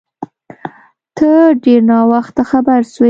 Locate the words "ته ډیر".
1.17-1.81